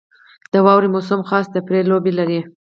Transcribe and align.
•د 0.53 0.55
واورې 0.65 0.89
موسم 0.93 1.21
خاص 1.29 1.45
تفریحي 1.55 1.87
لوبې 1.91 2.11
لري. 2.19 2.39